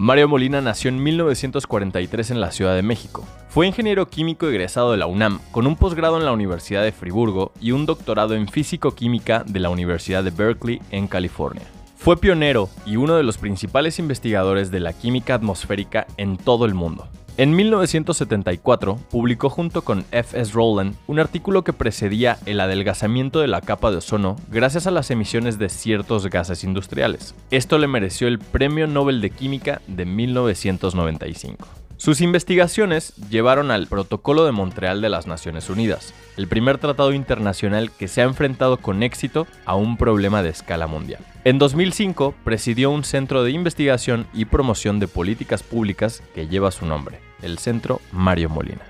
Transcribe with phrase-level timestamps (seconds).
[0.00, 3.28] Mario Molina nació en 1943 en la Ciudad de México.
[3.50, 7.52] Fue ingeniero químico egresado de la UNAM, con un posgrado en la Universidad de Friburgo
[7.60, 11.66] y un doctorado en físico-química de la Universidad de Berkeley en California.
[11.98, 16.72] Fue pionero y uno de los principales investigadores de la química atmosférica en todo el
[16.72, 17.06] mundo.
[17.40, 20.52] En 1974 publicó junto con F.S.
[20.52, 25.10] Rowland un artículo que precedía el adelgazamiento de la capa de ozono gracias a las
[25.10, 27.34] emisiones de ciertos gases industriales.
[27.50, 31.66] Esto le mereció el Premio Nobel de Química de 1995.
[31.96, 37.90] Sus investigaciones llevaron al Protocolo de Montreal de las Naciones Unidas, el primer tratado internacional
[37.90, 41.24] que se ha enfrentado con éxito a un problema de escala mundial.
[41.44, 46.84] En 2005 presidió un centro de investigación y promoción de políticas públicas que lleva su
[46.84, 48.82] nombre, el Centro Mario Molina.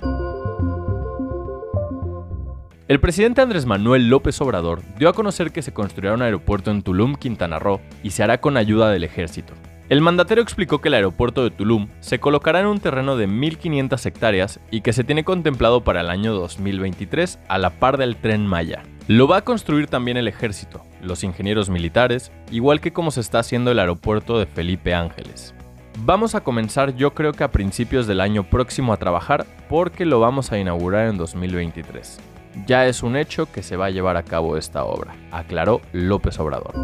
[2.91, 6.83] El presidente Andrés Manuel López Obrador dio a conocer que se construirá un aeropuerto en
[6.83, 9.55] Tulum, Quintana Roo, y se hará con ayuda del ejército.
[9.89, 14.07] El mandatario explicó que el aeropuerto de Tulum se colocará en un terreno de 1.500
[14.07, 18.47] hectáreas y que se tiene contemplado para el año 2023 a la par del tren
[18.47, 18.83] Maya.
[19.07, 23.41] Lo va a construir también el ejército, los ingenieros militares, igual que como se está
[23.41, 25.55] haciendo el aeropuerto de Felipe Ángeles.
[25.99, 30.21] Vamos a comenzar yo creo que a principios del año próximo a trabajar porque lo
[30.21, 32.19] vamos a inaugurar en 2023.
[32.67, 36.39] Ya es un hecho que se va a llevar a cabo esta obra, aclaró López
[36.41, 36.75] Obrador.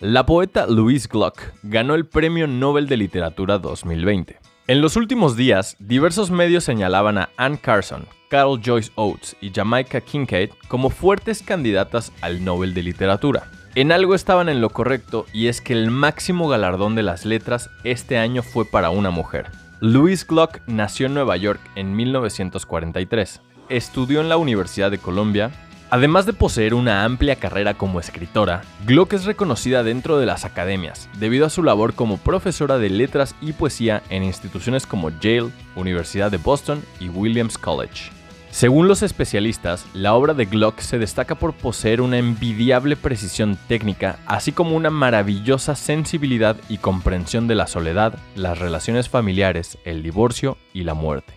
[0.00, 4.38] La poeta Louise Gluck ganó el Premio Nobel de Literatura 2020.
[4.66, 10.00] En los últimos días, diversos medios señalaban a Anne Carson, Carol Joyce Oates y Jamaica
[10.00, 13.50] Kincaid como fuertes candidatas al Nobel de Literatura.
[13.76, 17.70] En algo estaban en lo correcto y es que el máximo galardón de las letras
[17.82, 19.50] este año fue para una mujer.
[19.80, 23.40] Louise Gluck nació en Nueva York en 1943.
[23.68, 25.50] Estudió en la Universidad de Columbia
[25.90, 31.08] Además de poseer una amplia carrera como escritora, Gluck es reconocida dentro de las academias
[31.20, 36.32] debido a su labor como profesora de letras y poesía en instituciones como Yale, Universidad
[36.32, 38.10] de Boston y Williams College.
[38.54, 44.20] Según los especialistas, la obra de Gluck se destaca por poseer una envidiable precisión técnica,
[44.26, 50.56] así como una maravillosa sensibilidad y comprensión de la soledad, las relaciones familiares, el divorcio
[50.72, 51.34] y la muerte.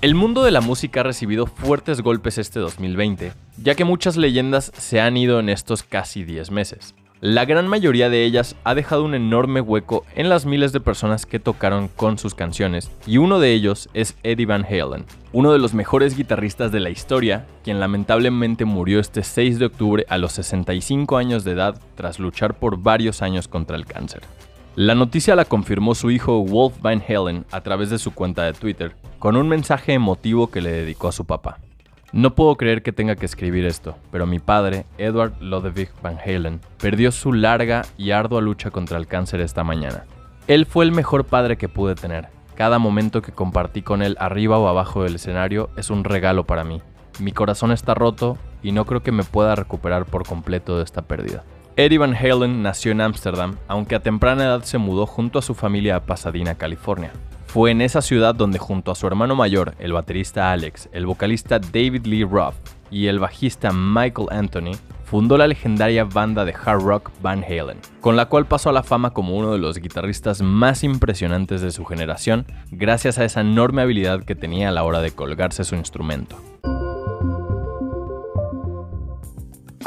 [0.00, 4.72] El mundo de la música ha recibido fuertes golpes este 2020, ya que muchas leyendas
[4.78, 6.94] se han ido en estos casi 10 meses.
[7.20, 11.26] La gran mayoría de ellas ha dejado un enorme hueco en las miles de personas
[11.26, 15.58] que tocaron con sus canciones, y uno de ellos es Eddie Van Halen, uno de
[15.58, 20.30] los mejores guitarristas de la historia, quien lamentablemente murió este 6 de octubre a los
[20.30, 24.22] 65 años de edad tras luchar por varios años contra el cáncer.
[24.76, 28.52] La noticia la confirmó su hijo Wolf Van Halen a través de su cuenta de
[28.52, 31.58] Twitter, con un mensaje emotivo que le dedicó a su papá.
[32.12, 36.60] No puedo creer que tenga que escribir esto, pero mi padre, Edward Lodewijk Van Halen,
[36.78, 40.04] perdió su larga y ardua lucha contra el cáncer esta mañana.
[40.46, 42.28] Él fue el mejor padre que pude tener.
[42.54, 46.64] Cada momento que compartí con él arriba o abajo del escenario es un regalo para
[46.64, 46.80] mí.
[47.18, 51.02] Mi corazón está roto y no creo que me pueda recuperar por completo de esta
[51.02, 51.44] pérdida.
[51.76, 55.54] Eddie Van Halen nació en Ámsterdam, aunque a temprana edad se mudó junto a su
[55.54, 57.12] familia a Pasadena, California.
[57.48, 61.58] Fue en esa ciudad donde junto a su hermano mayor, el baterista Alex, el vocalista
[61.58, 62.54] David Lee Roth
[62.90, 64.72] y el bajista Michael Anthony,
[65.04, 68.82] fundó la legendaria banda de hard rock Van Halen, con la cual pasó a la
[68.82, 73.80] fama como uno de los guitarristas más impresionantes de su generación, gracias a esa enorme
[73.80, 76.36] habilidad que tenía a la hora de colgarse su instrumento.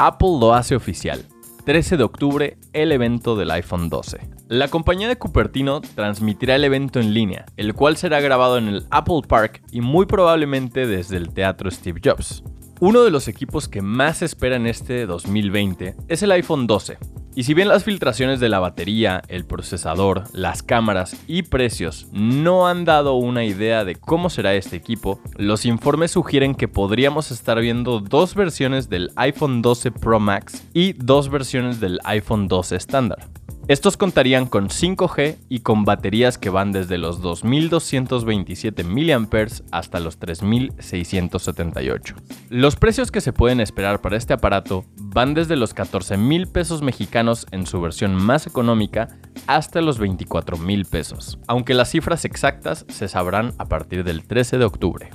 [0.00, 1.24] Apple lo hace oficial.
[1.64, 4.41] 13 de octubre, el evento del iPhone 12.
[4.52, 8.84] La compañía de Cupertino transmitirá el evento en línea, el cual será grabado en el
[8.90, 12.42] Apple Park y muy probablemente desde el Teatro Steve Jobs.
[12.78, 16.98] Uno de los equipos que más se espera en este 2020 es el iPhone 12.
[17.34, 22.68] Y si bien las filtraciones de la batería, el procesador, las cámaras y precios no
[22.68, 27.58] han dado una idea de cómo será este equipo, los informes sugieren que podríamos estar
[27.58, 33.30] viendo dos versiones del iPhone 12 Pro Max y dos versiones del iPhone 12 estándar.
[33.68, 40.18] Estos contarían con 5G y con baterías que van desde los 2227 mAh hasta los
[40.18, 42.16] 3678.
[42.50, 46.82] Los precios que se pueden esperar para este aparato van desde los 14 mil pesos
[46.82, 49.08] mexicanos en su versión más económica
[49.46, 54.58] hasta los 24 mil pesos, aunque las cifras exactas se sabrán a partir del 13
[54.58, 55.10] de octubre.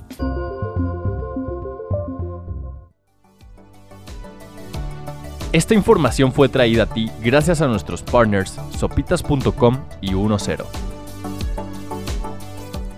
[5.58, 10.38] Esta información fue traída a ti gracias a nuestros partners sopitas.com y 10.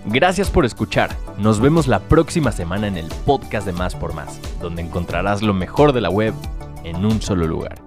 [0.05, 1.09] Gracias por escuchar.
[1.39, 5.55] Nos vemos la próxima semana en el podcast de Más por Más, donde encontrarás lo
[5.55, 6.35] mejor de la web
[6.83, 7.80] en un solo lugar.